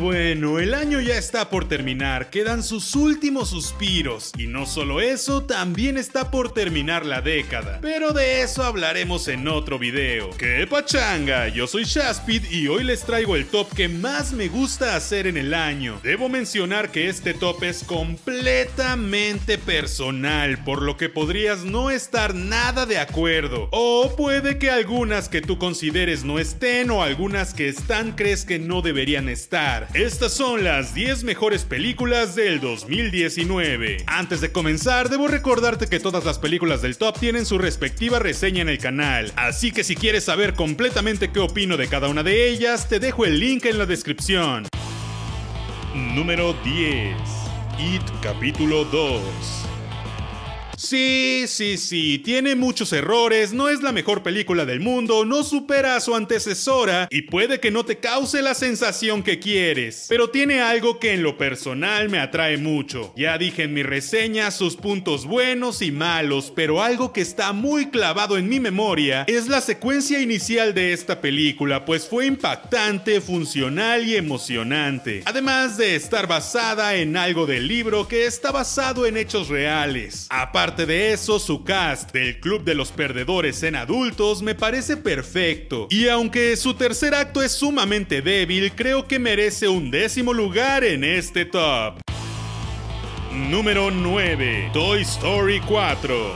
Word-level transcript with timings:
bueno, 0.00 0.58
el 0.58 0.74
año 0.74 1.00
ya 1.00 1.16
está 1.16 1.50
por 1.50 1.68
terminar, 1.68 2.30
quedan 2.30 2.62
sus 2.62 2.94
últimos 2.94 3.50
suspiros. 3.50 4.32
Y 4.38 4.46
no 4.46 4.66
solo 4.66 5.00
eso, 5.00 5.42
también 5.44 5.98
está 5.98 6.30
por 6.30 6.52
terminar 6.52 7.04
la 7.04 7.20
década. 7.20 7.78
Pero 7.82 8.12
de 8.12 8.42
eso 8.42 8.62
hablaremos 8.62 9.28
en 9.28 9.48
otro 9.48 9.78
video. 9.78 10.30
¡Qué 10.38 10.66
pachanga! 10.68 11.48
Yo 11.48 11.66
soy 11.66 11.84
Shaspid 11.84 12.44
y 12.50 12.68
hoy 12.68 12.84
les 12.84 13.02
traigo 13.02 13.36
el 13.36 13.46
top 13.46 13.72
que 13.74 13.88
más 13.88 14.32
me 14.32 14.48
gusta 14.48 14.96
hacer 14.96 15.26
en 15.26 15.36
el 15.36 15.54
año. 15.54 16.00
Debo 16.02 16.28
mencionar 16.28 16.90
que 16.90 17.08
este 17.08 17.34
top 17.34 17.62
es 17.64 17.84
completamente 17.84 19.58
personal, 19.58 20.62
por 20.64 20.82
lo 20.82 20.96
que 20.96 21.08
podrías 21.08 21.64
no 21.64 21.90
estar 21.90 22.34
nada 22.34 22.86
de 22.86 22.98
acuerdo. 22.98 23.68
O 23.72 24.14
puede 24.16 24.58
que 24.58 24.70
algunas 24.70 25.28
que 25.28 25.40
tú 25.40 25.58
consideres 25.58 26.24
no 26.24 26.38
estén 26.38 26.90
o 26.90 27.02
algunas 27.02 27.54
que 27.54 27.68
están 27.68 28.12
crees 28.12 28.44
que 28.44 28.58
no 28.58 28.82
deberían 28.82 29.28
estar. 29.28 29.81
Estas 29.94 30.32
son 30.32 30.64
las 30.64 30.94
10 30.94 31.24
mejores 31.24 31.64
películas 31.64 32.34
del 32.34 32.60
2019. 32.60 34.04
Antes 34.06 34.40
de 34.40 34.52
comenzar, 34.52 35.08
debo 35.08 35.28
recordarte 35.28 35.86
que 35.86 36.00
todas 36.00 36.24
las 36.24 36.38
películas 36.38 36.82
del 36.82 36.98
top 36.98 37.18
tienen 37.18 37.46
su 37.46 37.58
respectiva 37.58 38.18
reseña 38.18 38.62
en 38.62 38.68
el 38.68 38.78
canal, 38.78 39.32
así 39.36 39.72
que 39.72 39.84
si 39.84 39.96
quieres 39.96 40.24
saber 40.24 40.54
completamente 40.54 41.30
qué 41.30 41.40
opino 41.40 41.76
de 41.76 41.88
cada 41.88 42.08
una 42.08 42.22
de 42.22 42.48
ellas, 42.48 42.88
te 42.88 43.00
dejo 43.00 43.24
el 43.24 43.38
link 43.40 43.66
en 43.66 43.78
la 43.78 43.86
descripción. 43.86 44.66
Número 45.94 46.54
10. 46.64 47.16
It 47.78 48.02
capítulo 48.22 48.84
2. 48.84 49.61
Sí, 50.82 51.44
sí, 51.46 51.78
sí, 51.78 52.18
tiene 52.18 52.56
muchos 52.56 52.92
errores, 52.92 53.52
no 53.52 53.68
es 53.68 53.82
la 53.82 53.92
mejor 53.92 54.24
película 54.24 54.64
del 54.64 54.80
mundo, 54.80 55.24
no 55.24 55.44
supera 55.44 55.94
a 55.94 56.00
su 56.00 56.16
antecesora 56.16 57.06
y 57.08 57.22
puede 57.22 57.60
que 57.60 57.70
no 57.70 57.84
te 57.84 57.98
cause 57.98 58.42
la 58.42 58.54
sensación 58.54 59.22
que 59.22 59.38
quieres, 59.38 60.06
pero 60.08 60.30
tiene 60.30 60.60
algo 60.60 60.98
que 60.98 61.12
en 61.12 61.22
lo 61.22 61.38
personal 61.38 62.08
me 62.08 62.18
atrae 62.18 62.56
mucho. 62.56 63.14
Ya 63.16 63.38
dije 63.38 63.62
en 63.62 63.74
mi 63.74 63.84
reseña 63.84 64.50
sus 64.50 64.74
puntos 64.74 65.24
buenos 65.24 65.82
y 65.82 65.92
malos, 65.92 66.52
pero 66.54 66.82
algo 66.82 67.12
que 67.12 67.20
está 67.20 67.52
muy 67.52 67.86
clavado 67.90 68.36
en 68.36 68.48
mi 68.48 68.58
memoria 68.58 69.24
es 69.28 69.46
la 69.46 69.60
secuencia 69.60 70.18
inicial 70.20 70.74
de 70.74 70.92
esta 70.92 71.20
película, 71.20 71.84
pues 71.84 72.08
fue 72.08 72.26
impactante, 72.26 73.20
funcional 73.20 74.04
y 74.04 74.16
emocionante, 74.16 75.22
además 75.26 75.76
de 75.76 75.94
estar 75.94 76.26
basada 76.26 76.96
en 76.96 77.16
algo 77.16 77.46
del 77.46 77.68
libro 77.68 78.08
que 78.08 78.26
está 78.26 78.50
basado 78.50 79.06
en 79.06 79.16
hechos 79.16 79.48
reales. 79.48 80.26
Aparte 80.28 80.71
de 80.76 81.12
eso, 81.12 81.38
su 81.38 81.64
cast 81.64 82.12
del 82.12 82.40
Club 82.40 82.64
de 82.64 82.74
los 82.74 82.90
Perdedores 82.90 83.62
en 83.62 83.76
adultos 83.76 84.42
me 84.42 84.54
parece 84.54 84.96
perfecto. 84.96 85.86
Y 85.90 86.08
aunque 86.08 86.56
su 86.56 86.74
tercer 86.74 87.14
acto 87.14 87.42
es 87.42 87.52
sumamente 87.52 88.22
débil, 88.22 88.72
creo 88.72 89.06
que 89.06 89.18
merece 89.18 89.68
un 89.68 89.90
décimo 89.90 90.32
lugar 90.32 90.82
en 90.84 91.04
este 91.04 91.44
top. 91.44 92.00
Número 93.32 93.90
9. 93.90 94.70
Toy 94.72 95.02
Story 95.02 95.60
4. 95.60 96.34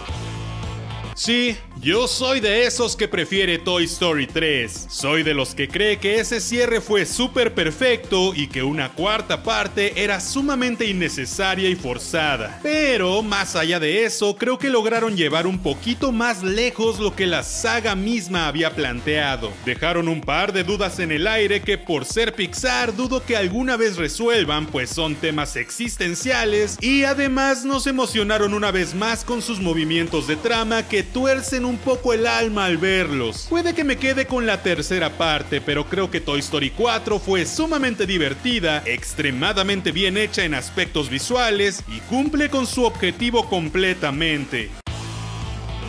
Sí, 1.15 1.57
yo 1.81 2.09
soy 2.09 2.41
de 2.41 2.65
esos 2.65 2.97
que 2.97 3.07
prefiere 3.07 3.59
Toy 3.59 3.85
Story 3.85 4.27
3. 4.27 4.87
Soy 4.89 5.23
de 5.23 5.35
los 5.35 5.55
que 5.55 5.69
cree 5.69 5.99
que 5.99 6.19
ese 6.19 6.41
cierre 6.41 6.81
fue 6.81 7.05
súper 7.05 7.55
perfecto 7.55 8.33
y 8.35 8.47
que 8.47 8.63
una 8.63 8.93
cuarta 8.93 9.43
parte 9.43 9.93
era 10.03 10.21
sumamente 10.21 10.87
innecesaria 10.87 11.69
y 11.69 11.77
forzada. 11.77 12.61
Pero 12.63 13.23
más 13.23 13.57
allá 13.57 13.79
de 13.79 14.05
eso, 14.05 14.37
creo 14.37 14.59
que 14.59 14.71
lograron 14.71 15.17
llevar 15.17 15.47
un 15.47 15.59
poquito 15.59 16.13
más 16.13 16.43
lejos 16.43 16.99
lo 16.99 17.15
que 17.15 17.27
la 17.27 17.43
saga 17.43 17.95
misma 17.95 18.49
había 18.49 18.75
planteado. 18.75 19.53
Dejaron 19.65 20.09
un 20.09 20.23
par 20.23 20.53
de 20.53 20.65
dudas 20.65 20.99
en 20.99 21.13
el 21.13 21.27
aire 21.27 21.61
que 21.61 21.77
por 21.77 22.07
ser 22.07 22.35
Pixar 22.35 22.97
dudo 22.97 23.25
que 23.25 23.37
alguna 23.37 23.77
vez 23.77 23.97
resuelvan, 23.97 24.67
pues 24.67 24.91
son 24.91 25.15
temas 25.15 25.57
existenciales 25.57 26.79
y 26.81 27.05
además 27.05 27.65
nos 27.65 27.87
emocionaron 27.87 28.55
una 28.55 28.71
vez 28.71 28.95
más 28.95 29.25
con 29.25 29.43
sus 29.43 29.61
movimientos 29.61 30.27
de 30.27 30.37
trama 30.37 30.89
que 30.89 31.03
tuercen 31.03 31.66
un 31.67 31.79
poco 31.79 32.13
el 32.13 32.27
alma 32.27 32.65
al 32.65 32.79
verlos. 32.79 33.47
Puede 33.51 33.75
que 33.75 33.85
me 33.85 33.97
quede 33.97 34.27
con 34.27 34.47
la 34.47 34.63
tercera 34.63 35.11
parte, 35.19 35.61
pero 35.61 35.87
creo 35.87 36.11
que 36.11 36.21
Toy 36.21 36.41
Story 36.41 36.71
4 36.71 37.19
fue 37.19 37.45
sumamente 37.45 38.07
divertida, 38.07 38.83
extremadamente 38.87 39.93
bien 39.93 40.17
hecha 40.17 40.45
en 40.45 40.55
aspectos 40.55 41.11
visuales 41.11 41.83
y 41.89 42.01
cumple 42.01 42.49
con 42.49 42.67
su 42.67 42.85
objetivo 42.85 43.49
completamente. 43.49 44.71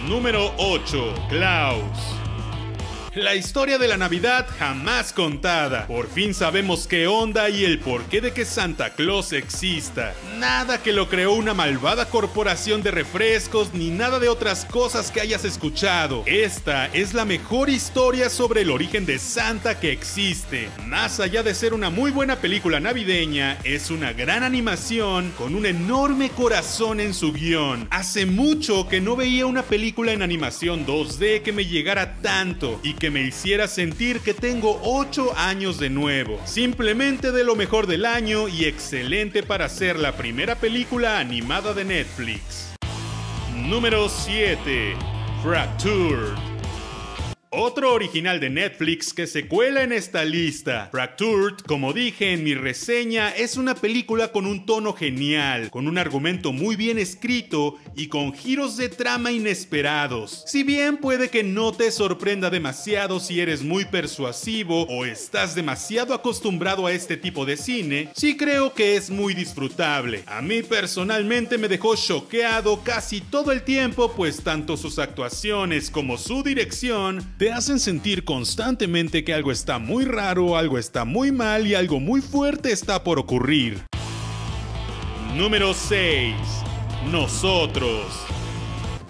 Número 0.08 0.54
8. 0.58 1.28
Klaus. 1.30 2.17
La 3.18 3.34
historia 3.34 3.80
de 3.80 3.88
la 3.88 3.98
Navidad 3.98 4.46
jamás 4.60 5.12
contada. 5.12 5.88
Por 5.88 6.08
fin 6.08 6.36
sabemos 6.36 6.86
qué 6.86 7.08
onda 7.08 7.50
y 7.50 7.66
el 7.66 7.80
porqué 7.80 8.22
de 8.22 8.32
que 8.32 8.46
Santa 8.46 8.94
Claus 8.94 9.34
exista. 9.34 10.14
Nada 10.38 10.84
que 10.84 10.94
lo 10.94 11.10
creó 11.10 11.34
una 11.34 11.56
malvada 11.56 12.10
corporación 12.10 12.84
de 12.84 12.92
refrescos 12.92 13.74
ni 13.74 13.90
nada 13.90 14.20
de 14.20 14.30
otras 14.30 14.66
cosas 14.66 15.10
que 15.10 15.20
hayas 15.20 15.46
escuchado. 15.46 16.22
Esta 16.28 16.86
es 16.94 17.16
la 17.16 17.26
mejor 17.26 17.72
historia 17.72 18.30
sobre 18.30 18.62
el 18.62 18.70
origen 18.70 19.08
de 19.08 19.18
Santa 19.18 19.80
que 19.80 19.92
existe. 19.92 20.70
Más 20.86 21.20
allá 21.20 21.42
de 21.42 21.56
ser 21.56 21.74
una 21.74 21.90
muy 21.90 22.12
buena 22.12 22.36
película 22.36 22.80
navideña, 22.80 23.58
es 23.64 23.90
una 23.90 24.14
gran 24.14 24.44
animación 24.44 25.34
con 25.40 25.56
un 25.56 25.66
enorme 25.66 26.30
corazón 26.30 27.00
en 27.00 27.16
su 27.16 27.34
guion. 27.34 27.88
Hace 27.90 28.28
mucho 28.28 28.88
que 28.88 29.02
no 29.02 29.16
veía 29.16 29.48
una 29.48 29.64
película 29.64 30.12
en 30.12 30.22
animación 30.22 30.86
2D 30.86 31.42
que 31.42 31.52
me 31.52 31.66
llegara 31.66 32.18
tanto 32.22 32.80
y 32.84 32.94
que 32.94 33.07
me 33.10 33.22
hiciera 33.22 33.68
sentir 33.68 34.20
que 34.22 34.34
tengo 34.34 34.80
8 34.84 35.34
años 35.38 35.80
de 35.80 35.90
nuevo. 35.90 36.40
Simplemente 36.46 37.32
de 37.32 37.44
lo 37.44 37.56
mejor 37.56 37.88
del 37.88 38.06
año 38.06 38.48
y 38.48 38.66
excelente 38.66 39.44
para 39.44 39.70
ser 39.70 39.98
la 39.98 40.18
primera 40.18 40.56
película 40.56 41.20
animada 41.20 41.74
de 41.74 41.86
Netflix. 41.86 42.74
Número 43.56 44.10
7. 44.10 44.96
Fractured. 45.44 46.57
Otro 47.60 47.92
original 47.92 48.40
de 48.40 48.52
Netflix 48.52 49.16
que 49.16 49.26
se 49.26 49.48
cuela 49.48 49.82
en 49.82 49.92
esta 49.92 50.24
lista. 50.24 50.90
Fractured, 50.92 51.56
como 51.66 51.92
dije 51.92 52.34
en 52.34 52.44
mi 52.44 52.54
reseña, 52.54 53.32
es 53.32 53.58
una 53.58 53.74
película 53.74 54.32
con 54.32 54.46
un 54.46 54.68
tono 54.68 54.94
genial, 54.94 55.72
con 55.72 55.88
un 55.88 55.98
argumento 55.98 56.54
muy 56.54 56.76
bien 56.76 57.00
escrito 57.00 57.80
y 57.96 58.10
con 58.10 58.32
giros 58.34 58.78
de 58.78 58.90
trama 58.90 59.32
inesperados. 59.32 60.44
Si 60.46 60.62
bien 60.62 60.98
puede 60.98 61.32
que 61.32 61.44
no 61.44 61.72
te 61.72 61.90
sorprenda 61.90 62.52
demasiado 62.52 63.20
si 63.20 63.42
eres 63.42 63.64
muy 63.64 63.86
persuasivo 63.86 64.84
o 64.84 65.04
estás 65.04 65.56
demasiado 65.56 66.14
acostumbrado 66.14 66.86
a 66.86 66.92
este 66.92 67.18
tipo 67.18 67.44
de 67.44 67.58
cine, 67.58 68.10
sí 68.16 68.38
creo 68.38 68.76
que 68.76 68.98
es 68.98 69.10
muy 69.10 69.34
disfrutable. 69.34 70.24
A 70.28 70.44
mí 70.44 70.62
personalmente 70.62 71.58
me 71.58 71.68
dejó 71.68 71.96
choqueado 71.96 72.84
casi 72.84 73.20
todo 73.20 73.52
el 73.52 73.64
tiempo, 73.64 74.14
pues 74.16 74.44
tanto 74.44 74.78
sus 74.78 75.00
actuaciones 75.00 75.90
como 75.90 76.20
su 76.20 76.44
dirección 76.44 77.26
te 77.40 77.47
hacen 77.52 77.80
sentir 77.80 78.24
constantemente 78.24 79.24
que 79.24 79.34
algo 79.34 79.52
está 79.52 79.80
muy 79.80 80.06
raro, 80.06 80.58
algo 80.58 80.78
está 80.78 81.06
muy 81.06 81.32
mal 81.32 81.68
y 81.68 81.76
algo 81.76 82.00
muy 82.00 82.22
fuerte 82.22 82.72
está 82.72 83.04
por 83.04 83.20
ocurrir. 83.20 83.84
Número 85.36 85.74
6. 85.74 86.36
Nosotros. 87.12 88.37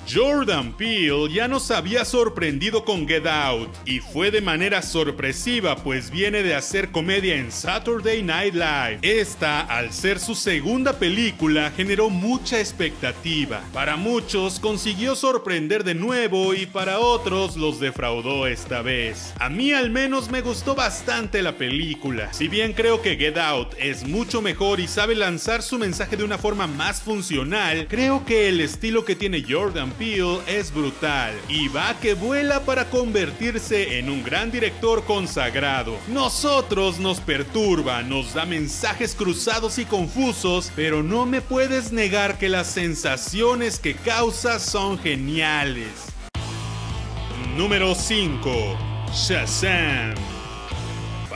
Jordan 0.10 0.72
Peele 0.72 1.30
ya 1.34 1.50
nos 1.50 1.70
había 1.70 2.06
sorprendido 2.06 2.86
con 2.86 3.06
Get 3.06 3.28
Out 3.28 3.70
y 3.86 4.00
fue 4.00 4.32
de 4.32 4.40
manera 4.40 4.82
sorpresiva 4.82 5.76
pues 5.76 6.12
viene 6.12 6.44
de 6.44 6.56
hacer 6.56 6.92
comedia 6.92 7.36
en 7.36 7.52
Saturday 7.52 8.24
Night 8.24 8.54
Live. 8.54 9.00
Esta, 9.02 9.62
al 9.62 9.92
ser 9.92 10.20
su 10.20 10.34
segunda 10.34 10.94
película, 10.94 11.74
generó 11.76 12.10
mucha 12.10 12.60
expectativa. 12.60 13.62
Para 13.74 13.98
muchos 13.98 14.62
consiguió 14.62 15.14
sorprender 15.16 15.84
de 15.84 15.96
nuevo 15.96 16.54
y 16.54 16.68
para 16.68 17.00
otros 17.00 17.58
los 17.58 17.82
defraudó 17.82 18.48
esta 18.48 18.82
vez. 18.82 19.34
A 19.40 19.50
mí 19.50 19.74
al 19.74 19.90
menos 19.90 20.32
me 20.32 20.40
gustó 20.40 20.74
bastante 20.74 21.42
la 21.42 21.58
película. 21.58 22.32
Si 22.32 22.48
bien 22.48 22.72
creo 22.72 23.02
que 23.02 23.18
Get 23.18 23.38
Out 23.38 23.74
es 23.78 24.08
mucho 24.08 24.42
mejor 24.42 24.80
y 24.80 24.88
sabe 24.88 25.16
lanzar 25.16 25.62
su 25.62 25.78
mensaje 25.78 26.16
de 26.16 26.24
una 26.24 26.38
forma 26.38 26.66
más 26.66 27.02
funcional, 27.02 27.88
creo 27.90 28.26
que 28.26 28.48
el 28.48 28.62
estilo 28.62 29.04
que 29.04 29.16
tiene 29.18 29.44
Jordan 29.48 29.97
Es 30.00 30.72
brutal 30.72 31.34
y 31.50 31.70
va 31.70 32.00
que 32.00 32.14
vuela 32.14 32.60
para 32.60 32.88
convertirse 32.88 33.98
en 33.98 34.12
un 34.12 34.24
gran 34.24 34.52
director 34.52 35.04
consagrado. 35.06 35.98
Nosotros 36.08 37.00
nos 37.00 37.20
perturba, 37.20 38.04
nos 38.04 38.36
da 38.36 38.46
mensajes 38.46 39.16
cruzados 39.16 39.80
y 39.80 39.86
confusos, 39.86 40.72
pero 40.76 41.02
no 41.02 41.26
me 41.26 41.42
puedes 41.42 41.92
negar 41.92 42.38
que 42.38 42.48
las 42.48 42.68
sensaciones 42.68 43.80
que 43.80 43.96
causa 43.96 44.60
son 44.60 45.00
geniales. 45.00 45.90
Número 47.56 47.96
5. 47.96 48.78
Shazam. 49.12 50.37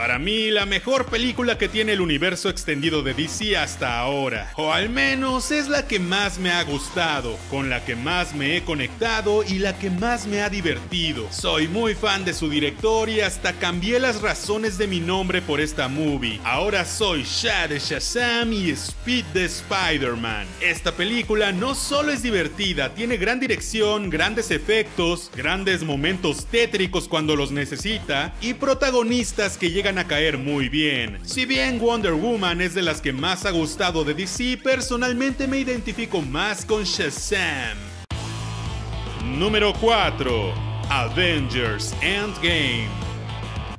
Para 0.02 0.18
mí, 0.18 0.50
la 0.50 0.66
mejor 0.66 1.06
película 1.06 1.58
que 1.58 1.68
tiene 1.68 1.92
el 1.92 2.00
universo 2.00 2.48
extendido 2.48 3.04
de 3.04 3.14
DC 3.14 3.56
hasta 3.56 4.00
ahora. 4.00 4.50
O 4.56 4.72
al 4.72 4.88
menos 4.88 5.52
es 5.52 5.68
la 5.68 5.86
que 5.86 6.00
más 6.00 6.40
me 6.40 6.50
ha 6.50 6.64
gustado, 6.64 7.38
con 7.48 7.70
la 7.70 7.84
que 7.84 7.94
más 7.94 8.34
me 8.34 8.56
he 8.56 8.64
conectado 8.64 9.44
y 9.44 9.60
la 9.60 9.78
que 9.78 9.90
más 9.90 10.26
me 10.26 10.42
ha 10.42 10.50
divertido. 10.50 11.28
Soy 11.30 11.68
muy 11.68 11.94
fan 11.94 12.24
de 12.24 12.34
su 12.34 12.50
director 12.50 13.08
y 13.08 13.20
hasta 13.20 13.52
cambié 13.52 14.00
las 14.00 14.20
razones 14.22 14.76
de 14.76 14.88
mi 14.88 14.98
nombre 14.98 15.40
por 15.40 15.60
esta 15.60 15.86
movie. 15.86 16.40
Ahora 16.42 16.84
soy 16.84 17.22
Shad 17.22 17.68
de 17.68 17.78
Shazam 17.78 18.52
y 18.52 18.70
Speed 18.70 19.26
de 19.26 19.44
Spider-Man. 19.44 20.48
Esta 20.60 20.90
película 20.90 21.52
no 21.52 21.76
solo 21.76 22.10
es 22.10 22.24
divertida, 22.24 22.92
tiene 22.92 23.18
gran 23.18 23.38
dirección, 23.38 24.10
grandes 24.10 24.50
efectos, 24.50 25.30
grandes 25.36 25.84
momentos 25.84 26.46
tétricos 26.46 27.06
cuando 27.06 27.36
los 27.36 27.52
necesita 27.52 28.34
y 28.40 28.54
protagonistas 28.54 29.56
que 29.56 29.70
llegan 29.70 29.91
a 29.98 30.06
caer 30.06 30.38
muy 30.38 30.68
bien. 30.68 31.18
Si 31.24 31.44
bien 31.44 31.78
Wonder 31.78 32.14
Woman 32.14 32.60
es 32.60 32.74
de 32.74 32.82
las 32.82 33.00
que 33.00 33.12
más 33.12 33.44
ha 33.46 33.50
gustado 33.50 34.04
de 34.04 34.14
DC, 34.14 34.58
personalmente 34.62 35.46
me 35.46 35.58
identifico 35.58 36.22
más 36.22 36.64
con 36.64 36.84
Shazam. 36.84 37.76
Número 39.38 39.72
4. 39.80 40.54
Avengers 40.90 41.94
Endgame. 42.02 43.11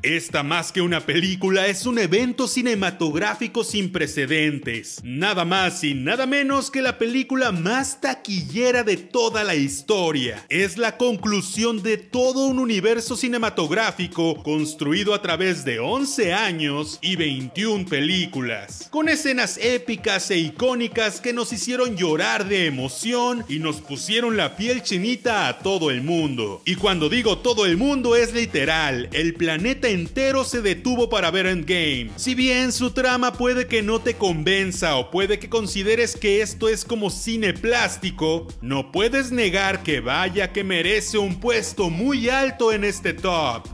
Esta 0.03 0.43
más 0.43 0.73
que 0.73 0.81
una 0.81 0.99
película 0.99 1.67
es 1.67 1.85
un 1.85 1.97
evento 1.97 2.49
cinematográfico 2.49 3.63
sin 3.63 3.89
precedentes. 3.89 4.99
Nada 5.01 5.45
más 5.45 5.81
y 5.85 5.93
nada 5.93 6.25
menos 6.25 6.69
que 6.69 6.81
la 6.81 6.97
película 6.97 7.53
más 7.53 8.01
taquillera 8.01 8.83
de 8.83 8.97
toda 8.97 9.45
la 9.45 9.55
historia. 9.55 10.45
Es 10.49 10.77
la 10.77 10.97
conclusión 10.97 11.81
de 11.81 11.95
todo 11.95 12.47
un 12.47 12.59
universo 12.59 13.15
cinematográfico 13.15 14.43
construido 14.43 15.13
a 15.13 15.21
través 15.21 15.63
de 15.63 15.79
11 15.79 16.33
años 16.33 16.99
y 17.01 17.15
21 17.15 17.85
películas. 17.85 18.89
Con 18.91 19.07
escenas 19.07 19.57
épicas 19.57 20.29
e 20.31 20.37
icónicas 20.37 21.21
que 21.21 21.31
nos 21.31 21.53
hicieron 21.53 21.95
llorar 21.95 22.49
de 22.49 22.65
emoción 22.65 23.45
y 23.47 23.59
nos 23.59 23.79
pusieron 23.79 24.35
la 24.35 24.57
piel 24.57 24.83
chinita 24.83 25.47
a 25.47 25.59
todo 25.59 25.91
el 25.91 26.01
mundo. 26.01 26.61
Y 26.65 26.75
cuando 26.75 27.07
digo 27.07 27.37
todo 27.37 27.65
el 27.65 27.77
mundo 27.77 28.17
es 28.17 28.33
literal, 28.33 29.07
el 29.13 29.35
planeta 29.35 29.92
entero 29.93 30.43
se 30.43 30.61
detuvo 30.61 31.09
para 31.09 31.31
ver 31.31 31.45
Endgame. 31.45 32.09
Si 32.15 32.35
bien 32.35 32.71
su 32.71 32.91
trama 32.91 33.33
puede 33.33 33.67
que 33.67 33.81
no 33.81 33.99
te 33.99 34.15
convenza 34.15 34.97
o 34.97 35.11
puede 35.11 35.39
que 35.39 35.49
consideres 35.49 36.15
que 36.15 36.41
esto 36.41 36.67
es 36.67 36.83
como 36.83 37.09
cine 37.09 37.53
plástico, 37.53 38.47
no 38.61 38.91
puedes 38.91 39.31
negar 39.31 39.83
que 39.83 39.99
vaya 39.99 40.51
que 40.51 40.63
merece 40.63 41.17
un 41.17 41.39
puesto 41.39 41.89
muy 41.89 42.29
alto 42.29 42.73
en 42.73 42.83
este 42.83 43.13
top. 43.13 43.67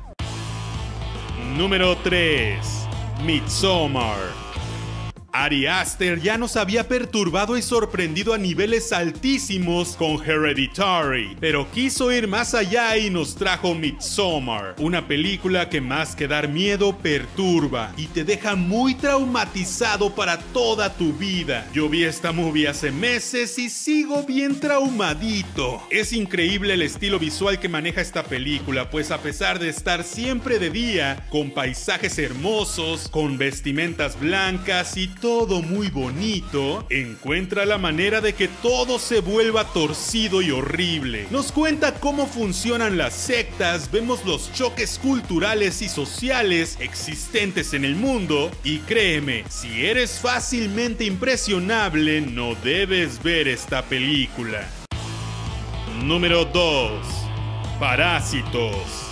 Número 1.58 1.98
3. 2.04 2.60
Midsommar. 3.26 4.49
Ari 5.32 5.68
Aster 5.68 6.20
ya 6.20 6.38
nos 6.38 6.56
había 6.56 6.88
perturbado 6.88 7.58
y 7.58 7.62
sorprendido 7.62 8.34
a 8.34 8.38
niveles 8.38 8.92
altísimos 8.92 9.96
con 9.96 10.24
Hereditary, 10.24 11.38
pero 11.40 11.70
quiso 11.72 12.12
ir 12.12 12.28
más 12.28 12.54
allá 12.54 12.98
y 12.98 13.10
nos 13.10 13.36
trajo 13.36 13.76
Midsommar, 13.76 14.76
una 14.80 15.08
película 15.08 15.70
que 15.70 15.82
más 15.82 16.16
que 16.16 16.28
dar 16.28 16.50
miedo 16.50 16.98
perturba 16.98 17.94
y 17.96 18.08
te 18.08 18.24
deja 18.24 18.56
muy 18.56 18.96
traumatizado 18.96 20.14
para 20.16 20.40
toda 20.40 20.94
tu 20.94 21.14
vida. 21.14 21.68
Yo 21.74 21.90
vi 21.90 22.04
esta 22.04 22.32
movie 22.32 22.68
hace 22.68 22.92
meses 22.92 23.58
y 23.60 23.70
sigo 23.70 24.24
bien 24.24 24.60
traumadito. 24.60 25.82
Es 25.90 26.12
increíble 26.12 26.74
el 26.74 26.82
estilo 26.82 27.20
visual 27.20 27.60
que 27.60 27.70
maneja 27.70 28.02
esta 28.02 28.24
película, 28.24 28.90
pues 28.90 29.12
a 29.12 29.22
pesar 29.22 29.60
de 29.60 29.70
estar 29.70 30.04
siempre 30.04 30.60
de 30.60 30.70
día, 30.70 31.26
con 31.30 31.52
paisajes 31.52 32.18
hermosos, 32.18 33.08
con 33.10 33.38
vestimentas 33.38 34.20
blancas 34.20 34.98
y 34.98 35.08
todo 35.08 35.29
muy 35.30 35.90
bonito, 35.90 36.86
encuentra 36.90 37.64
la 37.66 37.78
manera 37.78 38.20
de 38.20 38.34
que 38.34 38.48
todo 38.48 38.98
se 38.98 39.22
vuelva 39.22 39.64
torcido 39.66 40.42
y 40.42 40.50
horrible. 40.50 41.28
Nos 41.30 41.52
cuenta 41.52 42.00
cómo 42.00 42.26
funcionan 42.26 42.98
las 42.98 43.14
sectas, 43.14 43.92
vemos 43.92 44.26
los 44.26 44.52
choques 44.54 44.98
culturales 44.98 45.84
y 45.84 45.88
sociales 45.88 46.78
existentes 46.80 47.74
en 47.74 47.86
el 47.86 47.96
mundo 47.96 48.50
y 48.64 48.80
créeme, 48.80 49.44
si 49.50 49.86
eres 49.86 50.20
fácilmente 50.20 51.06
impresionable, 51.06 52.22
no 52.22 52.56
debes 52.56 53.22
ver 53.22 53.48
esta 53.48 53.84
película. 53.84 54.68
Número 56.04 56.44
2. 56.46 57.06
Parásitos. 57.80 59.09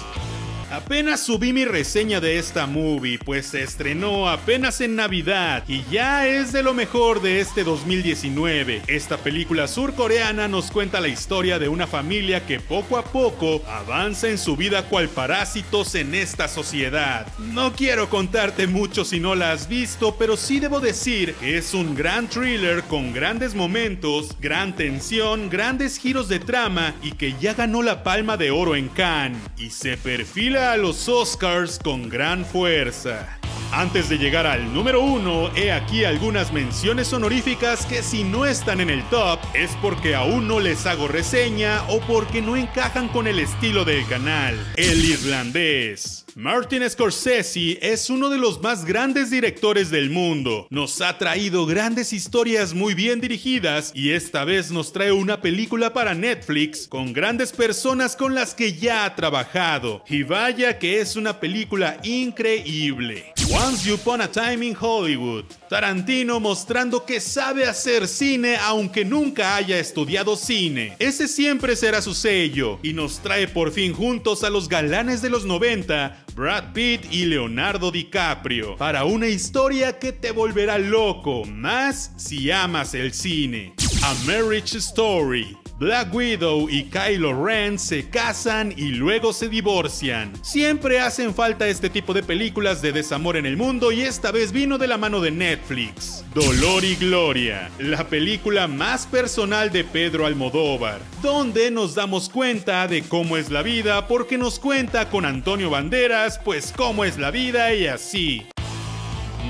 Apenas 0.70 1.22
subí 1.22 1.54
mi 1.54 1.64
reseña 1.64 2.20
de 2.20 2.38
esta 2.38 2.68
movie, 2.68 3.18
pues 3.20 3.46
se 3.46 3.64
estrenó 3.64 4.28
apenas 4.28 4.82
en 4.82 4.98
Navidad 4.98 5.64
y 5.66 5.82
ya 5.90 6.28
es 6.28 6.52
de 6.52 6.62
lo 6.62 6.74
mejor 6.74 7.22
de 7.22 7.40
este 7.40 7.64
2019. 7.64 8.82
Esta 8.88 9.16
película 9.18 9.70
surcoreana 9.70 10.50
nos 10.50 10.70
cuenta 10.70 11.00
la 11.00 11.08
historia 11.08 11.58
de 11.58 11.70
una 11.70 11.88
familia 11.88 12.46
que 12.46 12.60
poco 12.60 12.98
a 12.98 13.06
poco 13.06 13.62
avanza 13.66 14.28
en 14.28 14.38
su 14.38 14.58
vida 14.58 14.84
cual 14.90 15.08
parásitos 15.08 15.96
en 15.96 16.14
esta 16.14 16.50
sociedad. 16.50 17.26
No 17.40 17.72
quiero 17.72 18.10
contarte 18.10 18.68
mucho 18.68 19.06
si 19.06 19.22
no 19.22 19.36
la 19.36 19.54
has 19.54 19.70
visto, 19.70 20.18
pero 20.18 20.36
sí 20.36 20.60
debo 20.60 20.82
decir 20.82 21.34
que 21.36 21.58
es 21.58 21.74
un 21.74 21.96
gran 21.96 22.28
thriller 22.28 22.84
con 22.84 23.14
grandes 23.14 23.56
momentos, 23.56 24.36
gran 24.42 24.76
tensión, 24.76 25.50
grandes 25.50 25.98
giros 25.98 26.28
de 26.28 26.40
trama 26.40 26.94
y 27.02 27.12
que 27.14 27.36
ya 27.40 27.54
ganó 27.54 27.82
la 27.82 28.04
palma 28.04 28.36
de 28.36 28.52
oro 28.52 28.76
en 28.76 28.90
Cannes 28.90 29.40
y 29.58 29.70
se 29.70 29.96
perfila 29.96 30.57
a 30.58 30.76
los 30.78 31.08
Oscars 31.08 31.80
con 31.84 32.10
gran 32.10 32.44
fuerza. 32.44 33.38
Antes 33.72 34.10
de 34.10 34.18
llegar 34.18 34.48
al 34.48 34.74
número 34.74 35.02
uno, 35.02 35.52
he 35.56 35.72
aquí 35.72 36.04
algunas 36.04 36.52
menciones 36.52 37.14
honoríficas 37.14 37.86
que 37.86 38.02
si 38.02 38.24
no 38.24 38.46
están 38.46 38.82
en 38.82 38.90
el 38.90 39.04
top 39.10 39.40
es 39.54 39.72
porque 39.82 40.16
aún 40.16 40.48
no 40.48 40.60
les 40.60 40.86
hago 40.86 41.08
reseña 41.08 41.84
o 41.90 42.00
porque 42.02 42.42
no 42.42 42.56
encajan 42.56 43.08
con 43.10 43.28
el 43.28 43.40
estilo 43.40 43.86
del 43.86 44.06
canal. 44.08 44.56
El 44.76 45.06
irlandés. 45.06 46.27
Martin 46.40 46.88
Scorsese 46.88 47.80
es 47.82 48.12
uno 48.12 48.30
de 48.30 48.38
los 48.38 48.62
más 48.62 48.86
grandes 48.86 49.32
directores 49.32 49.90
del 49.90 50.12
mundo. 50.12 50.68
Nos 50.70 51.02
ha 51.02 51.18
traído 51.18 51.66
grandes 51.66 52.14
historias 52.14 52.76
muy 52.76 52.94
bien 52.94 53.20
dirigidas 53.20 53.92
y 53.96 54.12
esta 54.12 54.46
vez 54.46 54.70
nos 54.70 54.94
trae 54.94 55.12
una 55.12 55.42
película 55.42 55.94
para 55.94 56.14
Netflix 56.14 56.88
con 56.88 57.12
grandes 57.12 57.52
personas 57.52 58.16
con 58.16 58.36
las 58.36 58.54
que 58.54 58.74
ya 58.74 59.06
ha 59.06 59.16
trabajado. 59.16 60.04
Y 60.08 60.22
vaya 60.22 60.78
que 60.78 61.02
es 61.02 61.16
una 61.16 61.40
película 61.40 62.00
increíble. 62.04 63.34
Once 63.50 63.92
Upon 63.92 64.22
a 64.22 64.28
Time 64.30 64.64
in 64.66 64.78
Hollywood. 64.80 65.46
Tarantino 65.70 66.40
mostrando 66.40 67.06
que 67.06 67.20
sabe 67.20 67.66
hacer 67.66 68.08
cine 68.08 68.58
aunque 68.58 69.06
nunca 69.06 69.56
haya 69.56 69.80
estudiado 69.80 70.36
cine. 70.36 70.96
Ese 71.00 71.28
siempre 71.28 71.76
será 71.76 72.02
su 72.02 72.14
sello 72.14 72.78
y 72.84 72.94
nos 72.94 73.20
trae 73.20 73.48
por 73.48 73.72
fin 73.72 73.94
juntos 73.94 74.44
a 74.44 74.50
los 74.50 74.68
galanes 74.68 75.22
de 75.22 75.30
los 75.30 75.46
90, 75.46 76.26
Brad 76.36 76.74
Pitt 76.74 77.12
y 77.12 77.26
Leonardo 77.26 77.92
DiCaprio, 77.92 78.78
para 78.78 79.06
una 79.06 79.28
historia 79.28 79.98
que 80.00 80.14
te 80.14 80.32
volverá 80.32 80.78
loco, 80.78 81.46
más 81.46 82.14
si 82.18 82.52
amas 82.52 82.94
el 82.94 83.14
cine. 83.14 83.74
A 84.04 84.14
Marriage 84.26 84.78
Story. 84.78 85.58
Black 85.80 86.12
Widow 86.12 86.68
y 86.72 86.86
Kylo 86.86 87.46
Ren 87.46 87.78
se 87.78 88.10
casan 88.10 88.74
y 88.76 88.90
luego 88.90 89.32
se 89.32 89.48
divorcian. 89.48 90.34
Siempre 90.42 91.00
hacen 91.00 91.36
falta 91.36 91.68
este 91.68 91.92
tipo 91.92 92.16
de 92.16 92.24
películas 92.24 92.82
de 92.82 92.92
desamor 92.92 93.38
en 93.38 93.46
el 93.46 93.58
mundo 93.58 93.92
y 93.92 94.02
esta 94.02 94.32
vez 94.32 94.52
vino 94.52 94.80
de 94.80 94.88
la 94.88 94.98
mano 94.98 95.22
de 95.22 95.30
Netflix. 95.30 96.26
Dolor 96.34 96.84
y 96.84 96.96
Gloria, 96.96 97.70
la 97.78 98.08
película 98.08 98.68
más 98.68 99.06
personal 99.06 99.72
de 99.72 99.84
Pedro 99.84 100.26
Almodóvar, 100.26 101.00
donde 101.22 101.70
nos 101.70 101.94
damos 101.94 102.28
cuenta 102.28 102.88
de 102.88 103.04
cómo 103.04 103.38
es 103.38 103.52
la 103.52 103.62
vida 103.62 104.08
porque 104.08 104.40
nos 104.40 104.58
cuenta 104.58 105.12
con 105.12 105.26
Antonio 105.26 105.70
Banderas, 105.70 106.40
pues 106.44 106.74
cómo 106.76 107.06
es 107.06 107.20
la 107.20 107.30
vida 107.30 107.76
y 107.76 107.86
así. 107.86 108.48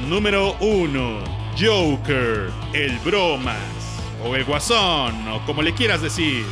Número 0.10 0.58
1. 0.60 1.38
Joker, 1.58 2.52
el 2.74 3.00
bromas 3.00 3.77
o 4.24 4.36
el 4.36 4.44
guasón, 4.46 5.28
o 5.28 5.46
como 5.46 5.62
le 5.62 5.74
quieras 5.74 6.02
decir. 6.02 6.46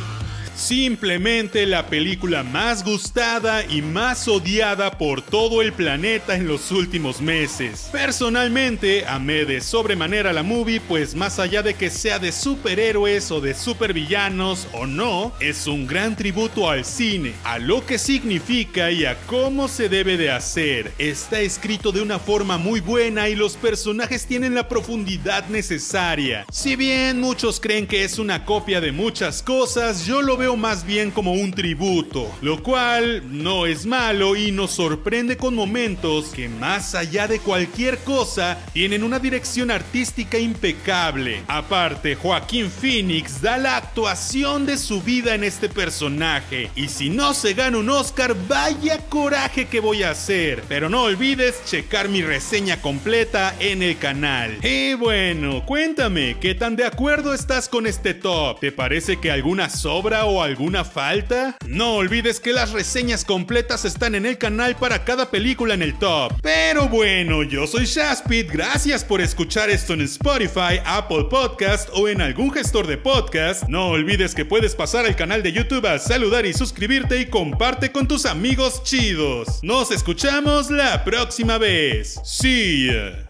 Simplemente 0.56 1.66
la 1.66 1.86
película 1.86 2.42
más 2.42 2.82
gustada 2.82 3.62
y 3.66 3.82
más 3.82 4.26
odiada 4.26 4.96
por 4.96 5.20
todo 5.20 5.60
el 5.60 5.74
planeta 5.74 6.34
en 6.34 6.48
los 6.48 6.70
últimos 6.70 7.20
meses. 7.20 7.90
Personalmente 7.92 9.04
amé 9.06 9.44
de 9.44 9.60
sobremanera 9.60 10.32
la 10.32 10.42
movie 10.42 10.80
pues 10.80 11.14
más 11.14 11.38
allá 11.38 11.62
de 11.62 11.74
que 11.74 11.90
sea 11.90 12.18
de 12.18 12.32
superhéroes 12.32 13.30
o 13.30 13.42
de 13.42 13.52
supervillanos 13.52 14.66
o 14.72 14.86
no, 14.86 15.34
es 15.40 15.66
un 15.66 15.86
gran 15.86 16.16
tributo 16.16 16.70
al 16.70 16.86
cine, 16.86 17.34
a 17.44 17.58
lo 17.58 17.84
que 17.84 17.98
significa 17.98 18.90
y 18.90 19.04
a 19.04 19.18
cómo 19.26 19.68
se 19.68 19.90
debe 19.90 20.16
de 20.16 20.30
hacer. 20.30 20.90
Está 20.96 21.40
escrito 21.40 21.92
de 21.92 22.00
una 22.00 22.18
forma 22.18 22.56
muy 22.56 22.80
buena 22.80 23.28
y 23.28 23.34
los 23.34 23.58
personajes 23.58 24.24
tienen 24.24 24.54
la 24.54 24.68
profundidad 24.68 25.48
necesaria. 25.48 26.46
Si 26.50 26.76
bien 26.76 27.20
muchos 27.20 27.60
creen 27.60 27.86
que 27.86 28.04
es 28.04 28.18
una 28.18 28.46
copia 28.46 28.80
de 28.80 28.92
muchas 28.92 29.42
cosas, 29.42 30.06
yo 30.06 30.22
lo 30.22 30.38
veo 30.38 30.45
más 30.54 30.86
bien 30.86 31.10
como 31.10 31.32
un 31.32 31.50
tributo, 31.50 32.30
lo 32.42 32.62
cual 32.62 33.22
no 33.26 33.66
es 33.66 33.86
malo 33.86 34.36
y 34.36 34.52
nos 34.52 34.72
sorprende 34.72 35.36
con 35.36 35.54
momentos 35.54 36.26
que 36.26 36.48
más 36.48 36.94
allá 36.94 37.26
de 37.26 37.40
cualquier 37.40 37.98
cosa 37.98 38.58
tienen 38.72 39.02
una 39.02 39.18
dirección 39.18 39.70
artística 39.70 40.38
impecable. 40.38 41.42
Aparte, 41.48 42.14
Joaquín 42.14 42.70
Phoenix 42.70 43.40
da 43.40 43.56
la 43.56 43.76
actuación 43.76 44.66
de 44.66 44.76
su 44.76 45.02
vida 45.02 45.34
en 45.34 45.42
este 45.42 45.68
personaje 45.68 46.70
y 46.76 46.88
si 46.88 47.08
no 47.08 47.34
se 47.34 47.54
gana 47.54 47.78
un 47.78 47.90
Oscar, 47.90 48.36
vaya 48.46 48.98
coraje 49.08 49.66
que 49.66 49.80
voy 49.80 50.02
a 50.02 50.10
hacer. 50.10 50.62
Pero 50.68 50.88
no 50.88 51.04
olvides 51.04 51.64
checar 51.64 52.08
mi 52.08 52.22
reseña 52.22 52.80
completa 52.80 53.56
en 53.58 53.82
el 53.82 53.96
canal. 53.98 54.58
Y 54.62 54.94
bueno, 54.94 55.64
cuéntame, 55.64 56.36
¿qué 56.40 56.54
tan 56.54 56.76
de 56.76 56.84
acuerdo 56.84 57.32
estás 57.32 57.68
con 57.68 57.86
este 57.86 58.12
top? 58.12 58.60
¿Te 58.60 58.70
parece 58.70 59.18
que 59.18 59.30
alguna 59.30 59.70
sobra 59.70 60.26
alguna 60.42 60.84
falta? 60.84 61.56
No 61.66 61.96
olvides 61.96 62.40
que 62.40 62.52
las 62.52 62.72
reseñas 62.72 63.24
completas 63.24 63.84
están 63.84 64.14
en 64.14 64.26
el 64.26 64.38
canal 64.38 64.76
para 64.76 65.04
cada 65.04 65.30
película 65.30 65.74
en 65.74 65.82
el 65.82 65.98
top. 65.98 66.32
Pero 66.42 66.88
bueno, 66.88 67.42
yo 67.42 67.66
soy 67.66 67.84
Shaspit, 67.84 68.50
gracias 68.50 69.04
por 69.04 69.20
escuchar 69.20 69.70
esto 69.70 69.92
en 69.92 70.02
Spotify, 70.02 70.80
Apple 70.84 71.26
Podcast 71.30 71.88
o 71.92 72.08
en 72.08 72.20
algún 72.20 72.50
gestor 72.50 72.86
de 72.86 72.96
podcast. 72.96 73.64
No 73.68 73.88
olvides 73.88 74.34
que 74.34 74.44
puedes 74.44 74.74
pasar 74.74 75.06
al 75.06 75.16
canal 75.16 75.42
de 75.42 75.52
YouTube 75.52 75.86
a 75.86 75.98
saludar 75.98 76.46
y 76.46 76.52
suscribirte 76.52 77.20
y 77.20 77.26
comparte 77.26 77.92
con 77.92 78.08
tus 78.08 78.26
amigos 78.26 78.82
chidos. 78.84 79.60
Nos 79.62 79.90
escuchamos 79.90 80.70
la 80.70 81.04
próxima 81.04 81.58
vez. 81.58 82.20
See 82.24 82.88
ya. 82.88 83.26